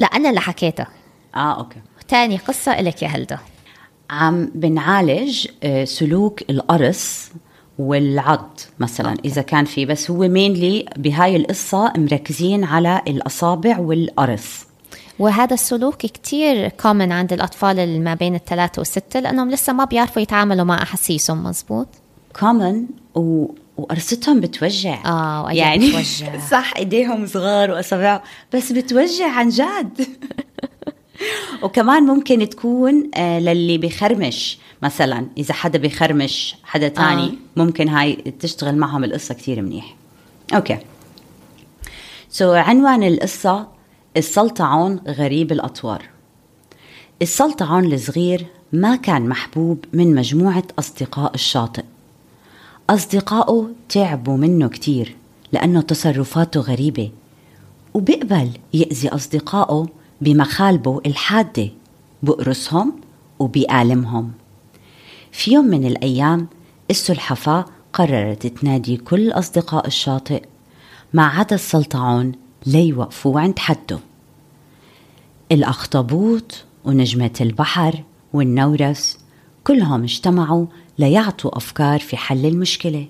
لا 0.00 0.06
أنا 0.06 0.28
اللي 0.28 0.40
حكيتها 0.40 0.88
آه 1.34 1.58
okay. 1.58 1.78
تاني 2.08 2.36
قصة 2.36 2.72
إلك 2.72 3.02
يا 3.02 3.08
هلدا 3.08 3.38
عم 4.10 4.50
بنعالج 4.54 5.46
آه، 5.62 5.84
سلوك 5.84 6.50
القرص 6.50 7.30
والعض 7.78 8.60
مثلا. 8.78 9.16
إذا 9.24 9.42
كان 9.42 9.64
في 9.64 9.86
بس 9.86 10.10
هو 10.10 10.28
mainly 10.28 10.86
بهاي 10.96 11.36
القصة 11.36 11.92
مركزين 11.96 12.64
على 12.64 13.02
الأصابع 13.08 13.78
والقرص 13.78 14.66
وهذا 15.18 15.54
السلوك 15.54 15.96
كتير 15.96 16.68
common 16.68 17.12
عند 17.12 17.32
الأطفال 17.32 17.78
اللي 17.78 17.98
ما 17.98 18.14
بين 18.14 18.34
الثلاثة 18.34 18.80
والستة 18.80 19.20
لأنهم 19.20 19.50
لسه 19.50 19.72
ما 19.72 19.84
بيعرفوا 19.84 20.22
يتعاملوا 20.22 20.64
مع 20.64 20.82
أحاسيسهم 20.82 21.44
مزبوط؟ 21.44 21.88
common 22.40 22.86
و... 23.14 23.46
وقرصتهم 23.76 24.40
بتوجع. 24.40 24.98
وأيام 25.42 25.56
يعني 25.56 25.88
بتوجع. 25.90 26.38
صح 26.50 26.72
إيديهم 26.76 27.26
صغار 27.26 27.70
وأصابعهم 27.70 28.20
بس 28.54 28.72
بتوجع 28.72 29.30
عن 29.30 29.48
جد. 29.48 30.00
وكمان 31.62 32.02
ممكن 32.02 32.48
تكون 32.48 33.10
آه، 33.14 33.38
للي 33.38 33.78
بيخرمش 33.78 34.58
مثلا. 34.82 35.26
إذا 35.38 35.54
حدا 35.54 35.78
بيخرمش 35.78 36.56
حدا 36.64 36.88
تاني 36.88 37.26
آه. 37.26 37.32
ممكن 37.56 37.88
هاي 37.88 38.12
تشتغل 38.40 38.76
معهم 38.76 39.04
القصة 39.04 39.34
كتير 39.34 39.62
منيح. 39.62 39.96
okay. 40.54 40.78
so 42.28 42.52
so, 42.52 42.56
عنوان 42.56 43.02
القصة 43.02 43.68
السلطعون 44.16 45.00
غريب 45.08 45.52
الأطوار. 45.52 46.02
السلطعون 47.22 47.92
الصغير 47.92 48.46
ما 48.72 48.96
كان 48.96 49.28
محبوب 49.28 49.84
من 49.92 50.14
مجموعة 50.14 50.64
أصدقاء 50.78 51.34
الشاطئ. 51.34 51.84
أصدقائه 52.90 53.70
تعبوا 53.88 54.36
منه 54.36 54.68
كتير 54.68 55.16
لأنه 55.52 55.80
تصرفاته 55.80 56.60
غريبة. 56.60 57.10
وبيقبل 57.94 58.50
يأذي 58.74 59.08
أصدقائه 59.08 59.86
بمخالبه 60.20 61.00
الحادة 61.06 61.70
بقرصهم 62.22 63.00
وبيألمهم 63.38 64.32
في 65.32 65.52
يوم 65.52 65.64
من 65.64 65.86
الأيام 65.86 66.48
السلحفاة 66.90 67.64
قررت 67.92 68.46
تنادي 68.46 68.96
كل 68.96 69.30
أصدقاء 69.30 69.86
الشاطئ 69.86 70.42
ما 71.12 71.26
عدا 71.26 71.54
السلطعون 71.54 72.32
ليوقفوا 72.66 73.40
عند 73.40 73.58
حده. 73.58 73.98
الأخطبوط 75.52 76.64
ونجمة 76.84 77.30
البحر 77.40 78.02
والنورس 78.32 79.18
كلهم 79.64 80.02
اجتمعوا 80.02 80.66
ليعطوا 80.98 81.56
أفكار 81.56 82.00
في 82.00 82.16
حل 82.16 82.46
المشكلة. 82.46 83.06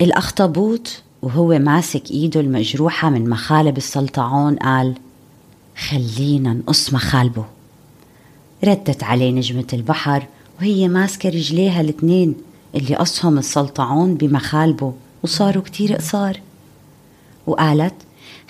الأخطبوط 0.00 1.02
وهو 1.22 1.58
ماسك 1.58 2.10
إيده 2.10 2.40
المجروحة 2.40 3.10
من 3.10 3.30
مخالب 3.30 3.76
السلطعون 3.76 4.56
قال 4.56 4.94
خلينا 5.88 6.52
نقص 6.54 6.92
مخالبه. 6.92 7.44
ردت 8.64 9.02
عليه 9.02 9.30
نجمة 9.30 9.66
البحر 9.72 10.26
وهي 10.60 10.88
ماسكة 10.88 11.28
رجليها 11.28 11.80
الاثنين 11.80 12.34
اللي 12.74 12.94
قصهم 12.94 13.38
السلطعون 13.38 14.14
بمخالبه 14.14 14.92
وصاروا 15.22 15.62
كتير 15.62 15.96
قصار. 15.96 16.40
وقالت 17.46 17.94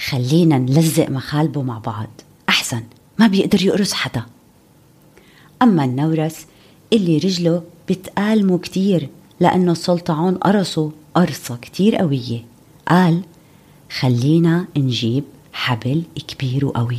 خلينا 0.08 0.58
نلزق 0.58 1.10
مخالبه 1.10 1.62
مع 1.62 1.78
بعض 1.78 2.08
أحسن 2.48 2.82
ما 3.18 3.26
بيقدر 3.26 3.62
يقرص 3.62 3.92
حدا. 3.92 4.22
أما 5.62 5.84
النورس 5.84 6.36
اللي 6.92 7.18
رجله 7.18 7.62
بتآلمه 7.88 8.58
كتير 8.58 9.08
لأنه 9.40 9.72
السلطعون 9.72 10.34
قرصه 10.34 10.90
قرصة 11.14 11.56
كتير 11.56 11.96
قوية. 11.96 12.55
قال 12.88 13.22
خلينا 13.98 14.66
نجيب 14.76 15.24
حبل 15.52 16.02
كبير 16.28 16.66
وقوي 16.66 16.98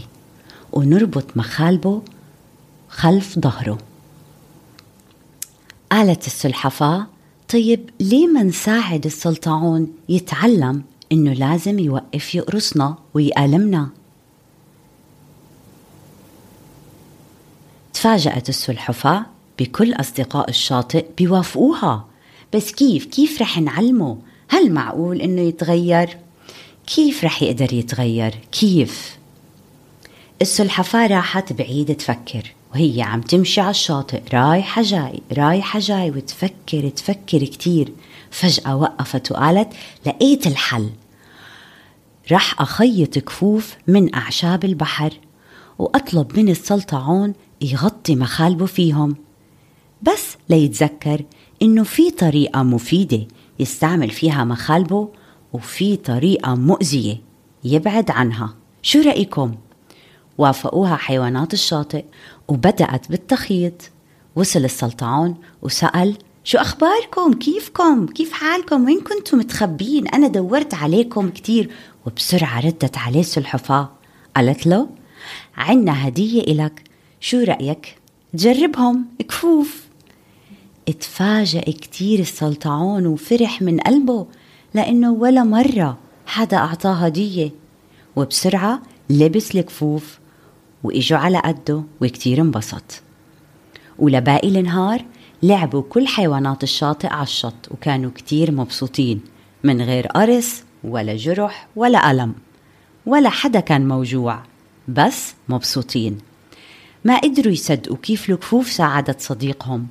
ونربط 0.73 1.37
مخالبه 1.37 2.01
خلف 2.89 3.39
ظهره. 3.39 3.77
قالت 5.91 6.27
السلحفاة 6.27 7.07
طيب 7.53 7.89
ليه 7.99 8.27
ما 8.27 8.43
نساعد 8.43 9.05
السلطعون 9.05 9.93
يتعلم 10.09 10.83
إنه 11.11 11.33
لازم 11.33 11.79
يوقف 11.79 12.35
يقرصنا 12.35 12.95
ويألمنا؟ 13.13 13.89
تفاجأت 17.93 18.49
السلحفاة 18.49 19.25
بكل 19.59 19.93
أصدقاء 19.93 20.49
الشاطئ 20.49 21.05
بيوافقوها. 21.17 22.07
بس 22.53 22.71
كيف؟ 22.71 23.05
كيف 23.05 23.41
رح 23.41 23.59
نعلمه؟ 23.59 24.17
هل 24.49 24.71
معقول 24.71 25.21
إنه 25.21 25.41
يتغير؟ 25.41 26.17
كيف 26.87 27.23
رح 27.23 27.43
يقدر 27.43 27.73
يتغير؟ 27.73 28.35
كيف؟ 28.51 29.17
السلحفاة 30.41 31.07
راحت 31.07 31.53
بعيد 31.53 31.95
تفكر 31.95 32.53
وهي 32.73 33.01
عم 33.01 33.21
تمشي 33.21 33.61
على 33.61 33.69
الشاطئ 33.69 34.21
رايحة 34.33 34.81
جاي 34.81 35.21
رايحة 35.37 35.79
جاي 35.79 36.09
وتفكر 36.09 36.89
تفكر 36.89 37.43
كتير. 37.43 37.91
فجأة 38.31 38.75
وقفت 38.75 39.31
وقالت 39.31 39.73
لقيت 40.05 40.47
الحل. 40.47 40.89
رح 42.31 42.61
أخيط 42.61 43.19
كفوف 43.19 43.75
من 43.87 44.15
أعشاب 44.15 44.65
البحر 44.65 45.13
وأطلب 45.79 46.39
من 46.39 46.49
السلطعون 46.49 47.33
يغطي 47.61 48.15
مخالبه 48.15 48.65
فيهم. 48.65 49.15
بس 50.01 50.37
ليتذكر 50.49 51.23
إنه 51.61 51.83
في 51.83 52.11
طريقة 52.11 52.63
مفيدة 52.63 53.27
يستعمل 53.59 54.09
فيها 54.09 54.43
مخالبه 54.43 55.09
وفي 55.53 55.95
طريقة 55.95 56.55
مؤذية 56.55 57.17
يبعد 57.63 58.11
عنها 58.11 58.55
شو 58.81 58.99
رأيكم؟ 58.99 59.55
وافقوها 60.37 60.95
حيوانات 60.95 61.53
الشاطئ 61.53 62.05
وبدأت 62.47 63.09
بالتخيط 63.09 63.91
وصل 64.35 64.65
السلطعون 64.65 65.35
وسأل 65.61 66.17
شو 66.43 66.57
أخباركم؟ 66.57 67.33
كيفكم؟ 67.33 68.05
كيف 68.05 68.31
حالكم؟ 68.31 68.85
وين 68.85 68.99
كنتم 69.01 69.37
متخبين؟ 69.37 70.07
أنا 70.07 70.27
دورت 70.27 70.73
عليكم 70.73 71.29
كتير 71.29 71.71
وبسرعة 72.05 72.59
ردت 72.59 72.97
عليه 72.97 73.19
السلحفاة 73.19 73.91
قالت 74.35 74.67
له 74.67 74.89
عنا 75.57 76.07
هدية 76.07 76.41
إلك 76.41 76.83
شو 77.19 77.39
رأيك؟ 77.39 77.97
جربهم 78.33 79.05
كفوف 79.29 79.86
اتفاجأ 80.87 81.61
كتير 81.61 82.19
السلطعون 82.19 83.05
وفرح 83.05 83.61
من 83.61 83.79
قلبه 83.79 84.27
لأنه 84.73 85.11
ولا 85.11 85.43
مرة 85.43 85.97
حدا 86.25 86.57
أعطاه 86.57 86.93
هدية. 86.93 87.51
وبسرعة 88.15 88.81
لبس 89.09 89.55
الكفوف 89.55 90.19
وإجوا 90.83 91.17
على 91.17 91.37
قده 91.37 91.83
وكتير 92.01 92.41
انبسط. 92.41 93.01
ولباقي 93.99 94.47
النهار 94.47 95.05
لعبوا 95.43 95.81
كل 95.89 96.07
حيوانات 96.07 96.63
الشاطئ 96.63 97.07
على 97.07 97.23
الشط 97.23 97.71
وكانوا 97.71 98.11
كتير 98.15 98.51
مبسوطين 98.51 99.21
من 99.63 99.81
غير 99.81 100.07
قرص 100.07 100.63
ولا 100.83 101.15
جرح 101.15 101.67
ولا 101.75 102.11
ألم 102.11 102.35
ولا 103.05 103.29
حدا 103.29 103.59
كان 103.59 103.87
موجوع 103.87 104.39
بس 104.87 105.33
مبسوطين. 105.49 106.17
ما 107.05 107.17
قدروا 107.17 107.53
يصدقوا 107.53 107.97
كيف 107.97 108.29
الكفوف 108.29 108.71
ساعدت 108.71 109.21
صديقهم. 109.21 109.87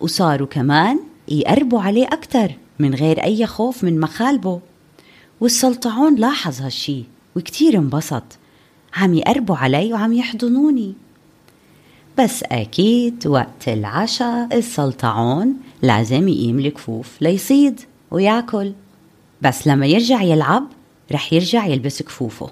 وصاروا 0.00 0.46
كمان 0.46 1.00
يقربوا 1.28 1.80
عليه 1.80 2.06
أكتر 2.06 2.50
من 2.78 2.94
غير 2.94 3.24
أي 3.24 3.46
خوف 3.46 3.84
من 3.84 4.00
مخالبه. 4.00 4.60
والسلطعون 5.40 6.14
لاحظ 6.14 6.60
هالشي 6.60 7.04
وكتير 7.36 7.78
انبسط. 7.78 8.22
عم 8.94 9.14
يقربوا 9.14 9.56
علي 9.56 9.92
وعم 9.92 10.12
يحضنوني. 10.12 10.94
بس 12.18 12.42
أكيد 12.42 13.26
وقت 13.26 13.68
العشاء 13.68 14.58
السلطعون 14.58 15.54
لازم 15.82 16.28
يقيم 16.28 16.58
الكفوف 16.58 17.22
ليصيد 17.22 17.80
وياكل. 18.10 18.72
بس 19.42 19.66
لما 19.66 19.86
يرجع 19.86 20.22
يلعب 20.22 20.66
رح 21.12 21.32
يرجع 21.32 21.66
يلبس 21.66 22.02
كفوفه. 22.02 22.50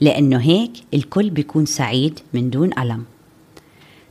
لأنه 0.00 0.38
هيك 0.40 0.72
الكل 0.94 1.30
بيكون 1.30 1.66
سعيد 1.66 2.20
من 2.32 2.50
دون 2.50 2.70
ألم. 2.78 3.04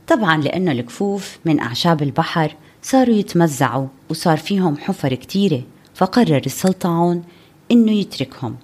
طبعا 0.08 0.36
لأنه 0.42 0.72
الكفوف 0.72 1.38
من 1.44 1.60
أعشاب 1.60 2.02
البحر 2.02 2.56
صاروا 2.82 3.14
يتمزعوا 3.14 3.86
وصار 4.10 4.36
فيهم 4.36 4.76
حفر 4.76 5.14
كتيرة 5.14 5.62
فقرر 5.94 6.42
السلطعون 6.46 7.22
إنه 7.70 7.92
يتركهم. 7.92 8.56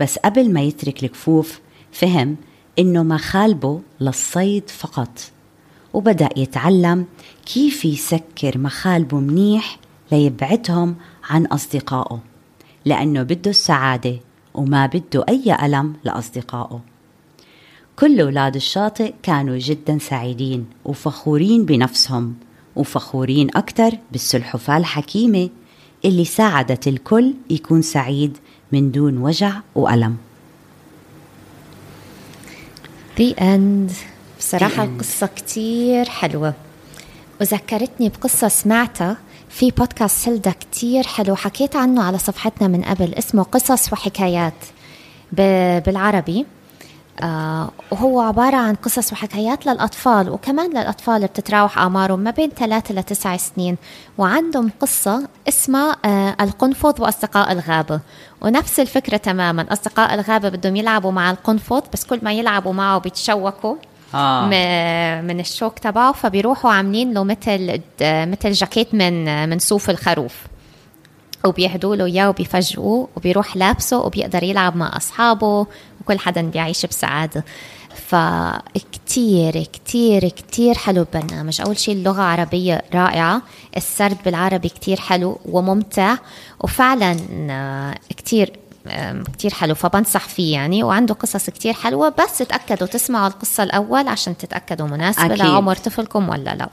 بس 0.00 0.18
قبل 0.18 0.52
ما 0.52 0.60
يترك 0.60 1.04
الكفوف 1.04 1.60
فهم 1.92 2.36
إنه 2.78 3.02
مخالبه 3.02 3.80
للصيد 4.00 4.70
فقط. 4.70 5.20
وبدأ 5.94 6.28
يتعلم 6.36 7.06
كيف 7.46 7.84
يسكر 7.84 8.58
مخالبه 8.58 9.20
منيح 9.20 9.78
ليبعدهم 10.12 10.96
عن 11.30 11.46
أصدقائه 11.46 12.20
لأنه 12.84 13.22
بده 13.22 13.50
السعادة 13.50 14.16
وما 14.54 14.86
بده 14.86 15.24
أي 15.28 15.56
ألم 15.66 15.94
لأصدقائه. 16.04 16.80
كل 17.98 18.20
أولاد 18.20 18.56
الشاطئ 18.56 19.14
كانوا 19.22 19.58
جدا 19.58 19.98
سعيدين 19.98 20.66
وفخورين 20.84 21.64
بنفسهم 21.64 22.34
وفخورين 22.76 23.48
أكثر 23.56 23.98
بالسلحفاة 24.12 24.76
الحكيمة 24.76 25.50
اللي 26.04 26.24
ساعدت 26.24 26.88
الكل 26.88 27.34
يكون 27.50 27.82
سعيد 27.82 28.38
من 28.72 28.90
دون 28.90 29.18
وجع 29.18 29.60
وألم. 29.74 30.16
The 33.18 33.34
end. 33.38 33.92
بصراحة 34.38 34.84
القصة 34.84 35.26
كتير 35.26 36.08
حلوة. 36.08 36.54
وذكرتني 37.40 38.08
بقصة 38.08 38.48
سمعتها 38.48 39.16
في 39.48 39.70
بودكاست 39.70 40.28
هيلدا 40.28 40.50
كتير 40.50 41.06
حلو. 41.06 41.36
حكيت 41.36 41.76
عنه 41.76 42.02
على 42.02 42.18
صفحتنا 42.18 42.68
من 42.68 42.82
قبل 42.82 43.14
اسمه 43.14 43.42
قصص 43.42 43.92
وحكايات. 43.92 44.54
بالعربي. 45.86 46.46
وهو 47.90 48.20
عبارة 48.20 48.56
عن 48.56 48.74
قصص 48.74 49.12
وحكايات 49.12 49.66
للأطفال 49.66 50.30
وكمان 50.30 50.70
للأطفال 50.70 51.26
بتتراوح 51.26 51.78
أعمارهم 51.78 52.20
ما 52.20 52.30
بين 52.30 52.50
ثلاثة 52.50 52.94
لتسع 52.94 53.36
سنين 53.36 53.76
وعندهم 54.18 54.70
قصة 54.80 55.28
اسمها 55.48 55.96
آه 56.04 56.36
القنفذ 56.40 57.02
وأصدقاء 57.02 57.52
الغابة 57.52 58.00
ونفس 58.40 58.80
الفكرة 58.80 59.16
تماما 59.16 59.72
أصدقاء 59.72 60.14
الغابة 60.14 60.48
بدهم 60.48 60.76
يلعبوا 60.76 61.10
مع 61.10 61.30
القنفذ 61.30 61.80
بس 61.92 62.04
كل 62.04 62.20
ما 62.22 62.32
يلعبوا 62.32 62.72
معه 62.72 62.98
بيتشوكوا 62.98 63.76
آه. 64.14 64.46
من 65.20 65.40
الشوك 65.40 65.78
تبعه 65.78 66.12
فبيروحوا 66.12 66.70
عاملين 66.70 67.12
له 67.12 67.24
مثل 67.24 67.80
مثل 68.02 68.52
جاكيت 68.52 68.94
من 68.94 69.48
من 69.48 69.58
صوف 69.58 69.90
الخروف 69.90 70.34
وبيهدوا 71.44 71.96
له 71.96 72.04
إياه 72.04 72.28
وبيفجئوه 72.28 73.08
وبيروح 73.16 73.56
لابسه 73.56 73.98
وبيقدر 73.98 74.42
يلعب 74.42 74.76
مع 74.76 74.96
أصحابه 74.96 75.66
وكل 76.02 76.18
حدا 76.18 76.42
بيعيش 76.42 76.86
بسعادة. 76.86 77.44
فكتير 78.08 79.62
كتير 79.62 80.28
كتير 80.28 80.74
حلو 80.74 81.06
البرنامج. 81.14 81.60
أول 81.60 81.78
شيء 81.78 81.94
اللغة 81.94 82.22
عربية 82.22 82.82
رائعة. 82.94 83.42
السرد 83.76 84.16
بالعربي 84.24 84.68
كتير 84.68 85.00
حلو 85.00 85.38
وممتع. 85.44 86.16
وفعلا 86.60 87.16
آه، 87.50 87.94
كتير 88.16 88.52
كتير 89.32 89.54
حلو. 89.54 89.74
فبنصح 89.74 90.28
فيه 90.28 90.52
يعني. 90.52 90.82
وعنده 90.82 91.14
قصص 91.14 91.50
كتير 91.50 91.72
حلوة. 91.72 92.08
بس 92.08 92.38
تأكدوا 92.38 92.86
تسمعوا 92.86 93.26
القصة 93.28 93.62
الأول 93.62 94.08
عشان 94.08 94.36
تتأكدوا 94.36 94.86
مناسبة 94.86 95.26
أكيد. 95.26 95.38
لعمر 95.38 95.76
طفلكم 95.76 96.28
ولا 96.28 96.54
لا. 96.54 96.68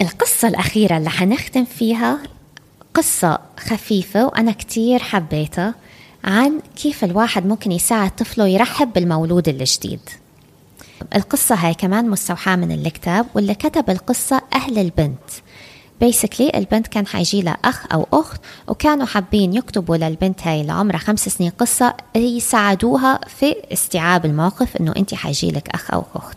القصة 0.00 0.48
الأخيرة 0.48 0.96
اللي 0.96 1.10
حنختم 1.10 1.64
فيها 1.64 2.18
قصة 2.94 3.38
خفيفة 3.60 4.26
وأنا 4.26 4.52
كتير 4.52 4.98
حبيتها. 4.98 5.74
عن 6.24 6.60
كيف 6.76 7.04
الواحد 7.04 7.46
ممكن 7.46 7.72
يساعد 7.72 8.10
طفله 8.10 8.46
يرحب 8.46 8.92
بالمولود 8.92 9.48
الجديد. 9.48 10.00
القصة 11.14 11.54
هاي 11.54 11.74
كمان 11.74 12.10
مستوحاة 12.10 12.56
من 12.56 12.72
الكتاب 12.72 13.26
واللي 13.34 13.54
كتب 13.54 13.90
القصة 13.90 14.42
أهل 14.54 14.78
البنت. 14.78 15.18
بيسكلي 16.00 16.52
البنت 16.54 16.86
كان 16.86 17.06
حيجي 17.06 17.42
لها 17.42 17.56
أخ 17.64 17.86
أو 17.92 18.06
أخت 18.12 18.40
وكانوا 18.68 19.06
حابين 19.06 19.54
يكتبوا 19.54 19.96
للبنت 19.96 20.46
هاي 20.46 20.60
اللي 20.60 20.72
عمرها 20.72 20.98
خمس 20.98 21.28
سنين 21.28 21.50
قصة 21.50 21.94
يساعدوها 22.16 23.20
في 23.26 23.56
استيعاب 23.72 24.24
الموقف 24.26 24.76
إنه 24.76 24.94
أنت 24.96 25.14
حيجي 25.14 25.50
لك 25.50 25.68
أخ 25.68 25.90
أو 25.90 26.04
أخت. 26.14 26.36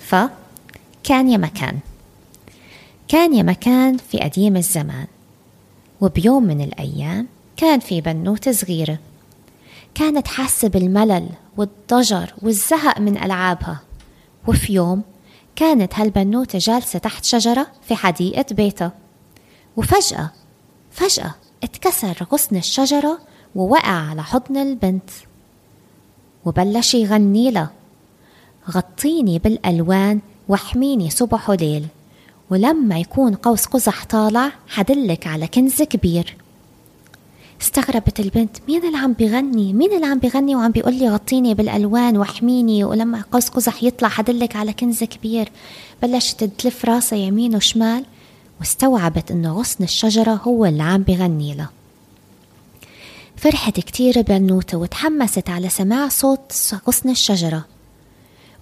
فكان 0.00 1.28
يا 1.28 1.36
مكان. 1.36 1.78
كان 3.08 3.34
يا 3.34 3.42
مكان 3.42 3.96
في 3.96 4.18
قديم 4.18 4.56
الزمان. 4.56 5.06
وبيوم 6.00 6.44
من 6.44 6.60
الأيام 6.60 7.26
كان 7.56 7.80
في 7.80 8.00
بنوتة 8.00 8.52
صغيرة 8.52 8.98
كانت 9.94 10.26
حاسة 10.26 10.68
بالملل 10.68 11.28
والضجر 11.56 12.34
والزهق 12.42 13.00
من 13.00 13.22
ألعابها. 13.22 13.80
وفي 14.48 14.72
يوم 14.72 15.02
كانت 15.56 15.94
هالبنوتة 15.94 16.58
جالسة 16.58 16.98
تحت 16.98 17.24
شجرة 17.24 17.66
في 17.82 17.94
حديقة 17.94 18.44
بيتها. 18.50 18.92
وفجأة 19.76 20.30
فجأة 20.90 21.34
اتكسر 21.62 22.26
غصن 22.32 22.56
الشجرة 22.56 23.18
ووقع 23.54 24.08
على 24.10 24.22
حضن 24.22 24.56
البنت. 24.56 25.10
وبلش 26.44 26.94
يغني 26.94 27.50
لها 27.50 27.70
غطيني 28.70 29.38
بالألوان 29.38 30.20
واحميني 30.48 31.10
صبح 31.10 31.50
وليل 31.50 31.86
ولما 32.50 32.98
يكون 32.98 33.34
قوس 33.34 33.66
قزح 33.66 34.04
طالع 34.04 34.52
حدلك 34.68 35.26
على 35.26 35.46
كنز 35.46 35.82
كبير. 35.82 36.36
استغربت 37.62 38.20
البنت 38.20 38.56
مين 38.68 38.86
اللي 38.86 38.98
عم 38.98 39.12
بيغني؟ 39.12 39.72
مين 39.72 39.92
اللي 39.92 40.06
عم 40.06 40.18
بيغني 40.18 40.56
وعم 40.56 40.70
بيقول 40.70 40.94
لي 40.94 41.10
غطيني 41.10 41.54
بالألوان 41.54 42.16
واحميني 42.16 42.84
ولما 42.84 43.24
قوس 43.32 43.48
قزح 43.48 43.82
يطلع 43.82 44.08
حدلك 44.08 44.56
على 44.56 44.72
كنز 44.72 45.04
كبير؟ 45.04 45.48
بلشت 46.02 46.44
تلف 46.44 46.84
راسها 46.84 47.18
يمين 47.18 47.56
وشمال 47.56 48.04
واستوعبت 48.60 49.30
إنه 49.30 49.52
غصن 49.52 49.84
الشجرة 49.84 50.40
هو 50.44 50.66
اللي 50.66 50.82
عم 50.82 51.02
بيغني 51.02 51.54
لها. 51.54 51.70
فرحت 53.36 53.80
كتير 53.80 54.22
بنوتة 54.22 54.78
وتحمست 54.78 55.50
على 55.50 55.68
سماع 55.68 56.08
صوت 56.08 56.52
غصن 56.88 57.10
الشجرة 57.10 57.64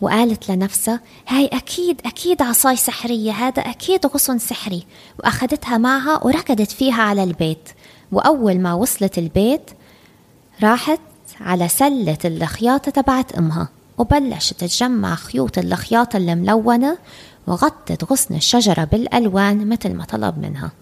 وقالت 0.01 0.51
لنفسها 0.51 1.01
هاي 1.29 1.47
أكيد 1.47 2.01
أكيد 2.05 2.43
عصاي 2.43 2.77
سحرية 2.77 3.33
هذا 3.33 3.63
أكيد 3.63 4.07
غصن 4.07 4.39
سحري. 4.39 4.87
وأخذتها 5.19 5.79
معها 5.79 6.25
وركضت 6.25 6.73
فيها 6.73 7.03
على 7.03 7.25
البيت. 7.25 7.69
وأول 8.13 8.59
ما 8.59 8.75
وصلت 8.75 9.19
البيت 9.19 9.71
راحت 10.63 11.01
على 11.41 11.69
سلة 11.69 12.19
الخياطة 12.25 12.91
تبعت 12.91 13.33
أمها 13.33 13.69
وبلشت 13.99 14.61
تجمع 14.65 15.15
خيوط 15.15 15.59
الخياطة 15.59 16.17
الملونة 16.17 16.99
وغطت 17.47 18.05
غصن 18.05 18.35
الشجرة 18.35 18.85
بالألوان 18.85 19.69
مثل 19.69 19.95
ما 19.95 20.05
طلب 20.05 20.39
منها 20.39 20.73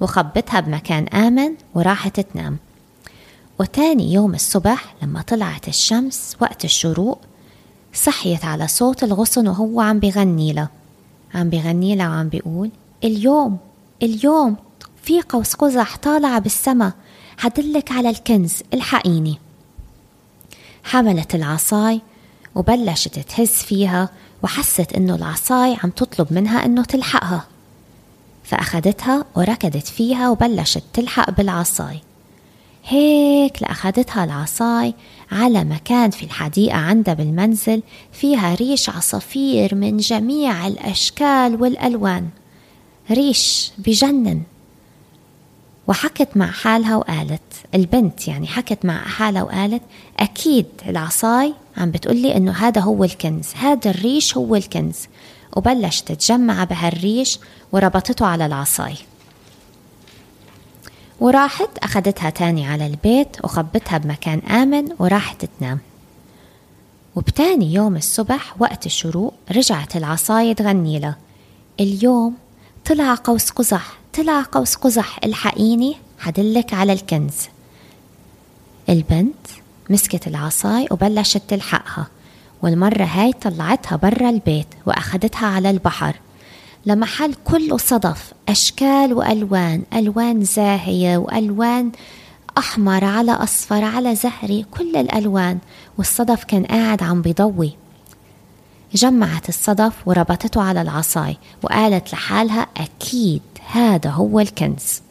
وخبتها 0.00 0.60
بمكان 0.60 1.08
آمن 1.08 1.54
وراحت 1.74 2.20
تنام. 2.20 2.56
وتاني 3.58 4.12
يوم 4.12 4.34
الصبح 4.34 4.94
لما 5.02 5.22
طلعت 5.22 5.68
الشمس 5.68 6.36
وقت 6.40 6.64
الشروق 6.64 7.18
صحيت 7.94 8.44
على 8.44 8.68
صوت 8.68 9.04
الغصن 9.04 9.48
وهو 9.48 9.80
عم 9.80 9.98
بغني 9.98 10.52
له 10.52 10.68
عم 11.34 11.50
بغني 11.50 11.96
له 11.96 12.10
وعم 12.10 12.28
بيقول 12.28 12.70
اليوم 13.04 13.58
اليوم 14.02 14.56
في 15.06 15.22
قوس 15.22 15.54
قزح 15.54 15.96
طالعة 15.96 16.38
بالسما 16.38 16.92
حدلك 17.38 17.92
على 17.92 18.10
الكنز 18.10 18.62
الحقيني. 18.74 19.38
حملت 20.84 21.34
العصاي 21.34 22.00
وبلشت 22.54 23.18
تهز 23.18 23.48
فيها 23.48 24.08
وحست 24.42 24.92
إنه 24.92 25.14
العصاي 25.14 25.76
عم 25.84 25.90
تطلب 25.90 26.32
منها 26.32 26.64
إنه 26.64 26.84
تلحقها. 26.84 27.46
فأخدتها 28.44 29.24
وركضت 29.34 29.88
فيها 29.88 30.30
وبلشت 30.30 30.82
تلحق 30.92 31.30
بالعصاي. 31.30 32.00
هيك 32.84 33.62
لأخدتها 33.62 34.24
العصاي 34.24 34.94
على 35.32 35.64
مكان 35.64 36.10
في 36.10 36.22
الحديقة 36.22 36.76
عندها 36.76 37.14
بالمنزل 37.14 37.82
فيها 38.12 38.54
ريش 38.54 38.90
عصافير 38.90 39.74
من 39.74 39.96
جميع 39.96 40.66
الأشكال 40.66 41.62
والألوان. 41.62 42.28
ريش 43.10 43.72
بجنن. 43.78 44.42
وحكت 45.88 46.36
مع 46.36 46.50
حالها 46.50 46.96
وقالت 46.96 47.40
البنت 47.74 48.28
يعني 48.28 48.46
حكت 48.46 48.84
مع 48.84 48.98
حالها 48.98 49.42
وقالت 49.42 49.82
أكيد 50.18 50.66
العصاي 50.88 51.54
عم 51.76 51.90
بتقولي 51.90 52.36
إنه 52.36 52.52
هذا 52.52 52.80
هو 52.80 53.04
الكنز 53.04 53.54
هذا 53.54 53.90
الريش 53.90 54.36
هو 54.36 54.56
الكنز. 54.56 54.96
وبلشت 55.56 56.08
تتجمع 56.08 56.64
بهالريش 56.64 57.38
وربطته 57.72 58.26
على 58.26 58.46
العصاي. 58.46 58.94
وراحت 61.20 61.78
أخدتها 61.78 62.30
تاني 62.30 62.66
على 62.66 62.86
البيت 62.86 63.44
وخبتها 63.44 63.98
بمكان 63.98 64.38
آمن 64.38 64.88
وراحت 64.98 65.44
تنام. 65.58 65.78
وبتاني 67.16 67.74
يوم 67.74 67.96
الصبح 67.96 68.54
وقت 68.58 68.86
الشروق 68.86 69.34
رجعت 69.52 69.96
العصاية 69.96 70.52
تغني 70.52 70.98
له 70.98 71.14
اليوم 71.80 72.34
طلع 72.84 73.14
قوس 73.14 73.50
قزح 73.50 73.98
طلع 74.16 74.42
قوس 74.52 74.74
قزح 74.74 75.18
الحقيني 75.24 75.96
حدلك 76.18 76.74
على 76.74 76.92
الكنز. 76.92 77.34
البنت 78.88 79.46
مسكت 79.90 80.26
العصاي 80.26 80.86
وبلشت 80.90 81.42
تلحقها 81.48 82.06
والمرة 82.62 83.04
هاي 83.04 83.32
طلعتها 83.32 83.96
برا 83.96 84.30
البيت 84.30 84.66
وأخدتها 84.86 85.46
على 85.46 85.70
البحر. 85.70 86.16
لمحل 86.86 87.34
كله 87.44 87.76
صدف 87.76 88.32
أشكال 88.48 89.12
وألوان 89.12 89.82
ألوان 89.94 90.44
زاهية 90.44 91.16
وألوان 91.16 91.92
أحمر 92.58 93.04
على 93.04 93.32
أصفر 93.32 93.84
على 93.84 94.14
زهري 94.14 94.66
كل 94.70 94.96
الألوان 94.96 95.58
والصدف 95.98 96.44
كان 96.44 96.64
قاعد 96.64 97.02
عم 97.02 97.22
بيضوي. 97.22 97.72
جمعت 98.94 99.48
الصدف 99.48 99.92
وربطته 100.06 100.62
على 100.62 100.82
العصاي 100.82 101.36
وقالت 101.62 102.12
لحالها 102.12 102.66
أكيد 102.76 103.42
هذا 103.72 104.10
هو 104.10 104.40
الكنز. 104.40 105.02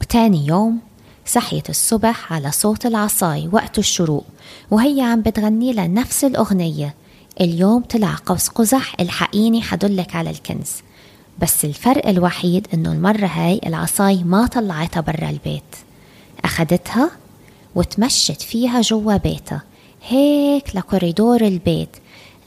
وتاني 0.00 0.46
يوم 0.46 0.78
صحيت 1.26 1.70
الصبح 1.70 2.32
على 2.32 2.50
صوت 2.50 2.86
العصاي 2.86 3.48
وقت 3.52 3.78
الشروق 3.78 4.24
وهي 4.70 5.00
عم 5.00 5.22
بتغني 5.22 5.72
لها 5.72 5.86
نفس 5.86 6.24
الأغنية. 6.24 6.94
اليوم 7.40 7.82
طلع 7.82 8.16
قوس 8.26 8.48
قزح 8.48 8.94
الحقيني 9.00 9.62
حدلك 9.62 10.16
على 10.16 10.30
الكنز. 10.30 10.70
بس 11.38 11.64
الفرق 11.64 12.08
الوحيد 12.08 12.66
إنه 12.74 12.92
المرة 12.92 13.26
هاي 13.26 13.60
العصاي 13.66 14.24
ما 14.24 14.46
طلعتها 14.46 15.00
برا 15.00 15.30
البيت. 15.30 15.76
أخدتها 16.44 17.10
وتمشت 17.74 18.42
فيها 18.42 18.80
جوا 18.80 19.16
بيتها 19.16 19.62
هيك 20.08 20.76
لكوريدور 20.76 21.40
البيت 21.40 21.96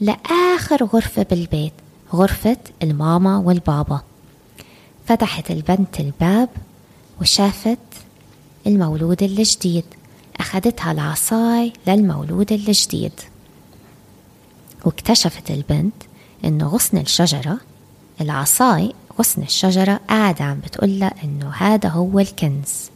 لآخر 0.02 0.84
غرفة 0.84 1.24
بالبيت 1.24 1.74
غرفة 2.14 2.58
الماما 2.84 3.38
والبابا. 3.38 4.02
فتحت 5.06 5.52
البنت 5.52 6.00
الباب 6.00 6.50
وشافت 7.22 7.78
المولود 8.68 9.24
الجديد. 9.24 9.84
أخذتها 10.40 10.92
العصاي 10.92 11.74
للمولود 11.88 12.52
الجديد. 12.52 13.12
واكتشفت 14.86 15.52
البنت 15.52 15.94
إنه 16.46 16.68
غصن 16.68 16.98
الشجرة 16.98 17.58
العصاي 18.22 18.94
غصن 19.20 19.42
الشجرة 19.42 20.00
قاعدة 20.10 20.46
عم 20.46 20.60
بتقول 20.60 21.04
إنه 21.04 21.52
هذا 21.58 21.90
هو 21.90 22.20
الكنز. 22.20 22.90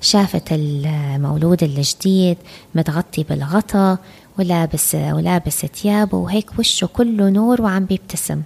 شافت 0.00 0.48
المولود 0.50 1.62
الجديد 1.62 2.36
متغطي 2.74 3.22
بالغطا 3.22 3.98
ولابس 4.38 4.94
ولابس 4.94 5.66
ثيابه 5.66 6.18
وهيك 6.18 6.58
وشه 6.58 6.86
كله 6.86 7.30
نور 7.30 7.62
وعم 7.62 7.84
بيبتسم. 7.84 8.42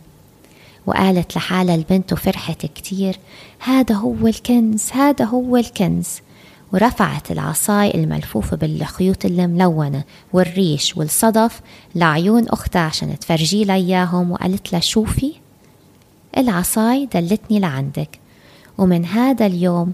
وقالت 0.87 1.37
لحالها 1.37 1.75
البنت 1.75 2.13
وفرحت 2.13 2.67
كتير 2.67 3.17
هذا 3.59 3.95
هو 3.95 4.27
الكنز 4.27 4.91
هذا 4.93 5.25
هو 5.25 5.57
الكنز. 5.57 6.09
ورفعت 6.73 7.31
العصاي 7.31 7.95
الملفوفة 7.95 8.57
بالخيوط 8.57 9.25
الملونة 9.25 10.05
والريش 10.33 10.97
والصدف 10.97 11.61
لعيون 11.95 12.49
أختها 12.49 12.83
عشان 12.83 13.19
تفرجي 13.19 13.73
إياهم 13.73 14.31
وقالت 14.31 14.73
لها 14.73 14.81
شوفي 14.81 15.33
العصاي 16.39 17.09
دلتني 17.15 17.61
لعندك. 17.61 18.19
ومن 18.79 19.05
هذا 19.05 19.47
اليوم 19.47 19.93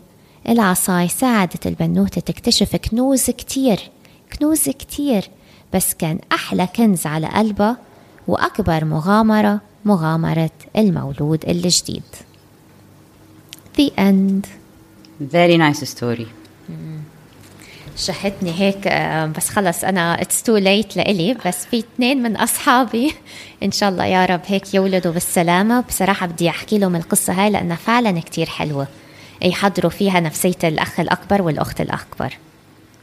العصاي 0.48 1.08
ساعدت 1.08 1.66
البنوتة 1.66 2.20
تكتشف 2.20 2.76
كنوز 2.76 3.30
كتير 3.30 3.80
كنوز 4.32 4.68
كتير 4.68 5.30
بس 5.74 5.94
كان 5.94 6.18
أحلى 6.32 6.66
كنز 6.66 7.06
على 7.06 7.26
قلبها 7.26 7.76
وأكبر 8.28 8.84
مغامرة 8.84 9.60
مغامرة 9.86 10.50
المولود 10.76 11.44
الجديد. 11.48 12.02
The 13.78 13.90
end. 13.98 14.46
Very 15.20 15.56
nice 15.56 15.84
story. 15.84 16.26
شهدني 17.96 18.52
هيك 18.58 18.86
آه، 18.86 19.26
بس 19.26 19.48
خلص 19.48 19.84
أنا 19.84 20.22
it's 20.22 20.42
too 20.42 20.56
late 20.56 20.96
لإلي 20.96 21.36
بس 21.46 21.66
في 21.66 21.78
اثنين 21.78 22.22
من 22.22 22.36
أصحابي. 22.36 23.12
إن 23.62 23.70
شاء 23.70 23.88
الله 23.88 24.04
يا 24.04 24.26
رب 24.26 24.40
هيك 24.46 24.74
يولدوا 24.74 25.12
بالسلامة. 25.12 25.80
بصراحة 25.80 26.26
بدي 26.26 26.48
أحكي 26.48 26.78
لهم 26.78 26.96
القصة 26.96 27.32
هاي 27.32 27.50
لأنها 27.50 27.76
فعلا 27.76 28.20
كتير 28.20 28.46
حلوة. 28.46 28.86
يحضروا 29.42 29.90
فيها 29.90 30.20
نفسية 30.20 30.58
الأخ 30.64 31.00
الأكبر 31.00 31.42
والأخت 31.42 31.80
الأكبر. 31.80 32.38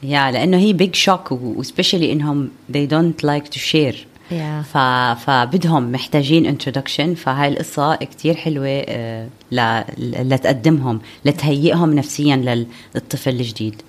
yeah 0.03 0.31
لأنه 0.31 0.57
هي 0.57 0.73
big 0.73 0.95
shock 0.95 1.31
و 1.31 1.39
especially 1.39 2.11
إنهم 2.11 2.49
they 2.71 2.87
don't 2.87 3.25
like 3.25 3.47
to 3.55 3.59
share. 3.59 3.97
Yeah. 4.39 4.65
ف... 4.65 4.77
فبدهم 5.25 5.91
محتاجين 5.91 6.45
introduction 6.45 7.13
فهاي 7.13 7.47
القصة 7.47 7.95
كتير 7.95 8.35
حلوة 8.35 8.83
آه، 8.87 9.27
ل... 9.51 9.81
لتقدمهم 9.99 11.01
لتهيئهم 11.25 11.93
نفسيا 11.93 12.65
للطفل 12.95 13.29
الجديد. 13.31 13.81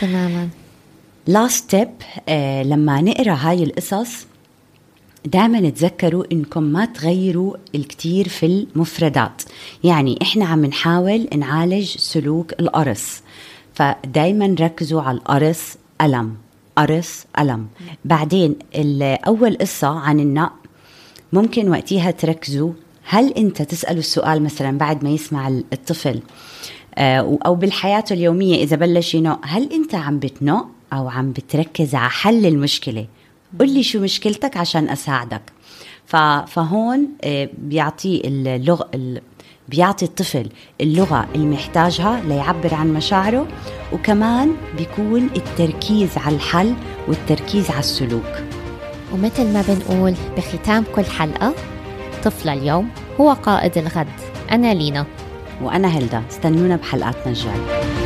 تماما. 0.00 0.48
last 1.26 1.64
step 1.64 1.88
آه 2.28 2.62
لما 2.62 3.00
نقرأ 3.00 3.34
هاي 3.34 3.62
القصص 3.62 4.26
دائما 5.24 5.70
تذكروا 5.70 6.24
إنكم 6.32 6.62
ما 6.62 6.84
تغيروا 6.84 7.56
الكثير 7.74 8.28
في 8.28 8.46
المفردات. 8.46 9.42
يعني 9.84 10.18
إحنا 10.22 10.44
عم 10.44 10.66
نحاول 10.66 11.28
نعالج 11.36 11.96
سلوك 11.96 12.52
القرص 12.60 13.22
فدايما 13.74 14.56
ركزوا 14.60 15.02
على 15.02 15.18
القرص 15.18 15.76
ألم. 16.00 16.43
قرص 16.76 17.24
ألم. 17.38 17.66
بعدين 18.04 18.56
أول 19.26 19.58
قصة 19.58 19.86
عن 19.88 20.20
النق 20.20 20.52
ممكن 21.32 21.68
وقتها 21.68 22.10
تركزوا 22.10 22.72
هل 23.04 23.32
أنت 23.32 23.62
تسألوا 23.62 23.98
السؤال 23.98 24.42
مثلا 24.42 24.78
بعد 24.78 25.04
ما 25.04 25.10
يسمع 25.10 25.48
ال- 25.48 25.64
الطفل؟ 25.72 26.20
آه، 26.98 27.38
أو 27.46 27.54
بالحياة 27.54 28.04
اليومية 28.10 28.62
إذا 28.62 28.76
بلش 28.76 29.14
ينق 29.14 29.40
هل 29.44 29.72
أنت 29.72 29.94
عم 29.94 30.18
بتنق 30.18 30.66
أو 30.92 31.08
عم 31.08 31.32
بتركز 31.32 31.94
على 31.94 32.10
حل 32.10 32.46
المشكلة؟ 32.46 33.06
قل 33.60 33.74
لي 33.74 33.82
شو 33.82 34.00
مشكلتك 34.00 34.56
عشان 34.56 34.88
أساعدك. 34.88 35.42
فهون 36.46 37.08
آه، 37.24 37.48
بيعطي 37.58 38.22
اللغة 38.24 38.88
ال- 38.94 39.20
بيعطي 39.68 40.04
الطفل 40.04 40.48
اللغة 40.80 41.26
اللي 41.34 41.46
محتاجها 41.46 42.20
ليعبر 42.24 42.74
عن 42.74 42.94
مشاعره 42.94 43.46
وكمان 43.92 44.52
بيكون 44.78 45.30
التركيز 45.36 46.18
على 46.18 46.36
الحل 46.36 46.74
والتركيز 47.08 47.70
على 47.70 47.80
السلوك. 47.80 48.32
ومثل 49.12 49.52
ما 49.52 49.64
بنقول 49.68 50.14
بختام 50.36 50.84
كل 50.94 51.04
حلقة 51.04 51.54
طفل 52.24 52.48
اليوم 52.48 52.88
هو 53.20 53.32
قائد 53.32 53.78
الغد. 53.78 54.06
أنا 54.50 54.74
لينا. 54.74 55.06
وأنا 55.62 55.96
هيلدا 55.96 56.22
استنونا 56.30 56.76
بحلقاتنا 56.76 57.26
الجاية. 57.26 58.03